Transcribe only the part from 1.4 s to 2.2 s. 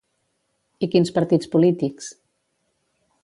polítics?